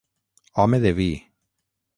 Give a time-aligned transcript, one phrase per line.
[0.61, 1.09] Home de vi.